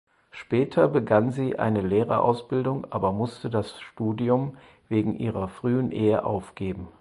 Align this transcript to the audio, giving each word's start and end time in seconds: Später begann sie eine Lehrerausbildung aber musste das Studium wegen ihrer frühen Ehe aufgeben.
Später 0.31 0.87
begann 0.87 1.29
sie 1.29 1.59
eine 1.59 1.81
Lehrerausbildung 1.81 2.87
aber 2.91 3.11
musste 3.11 3.51
das 3.51 3.79
Studium 3.79 4.57
wegen 4.89 5.13
ihrer 5.15 5.47
frühen 5.47 5.91
Ehe 5.91 6.25
aufgeben. 6.25 6.87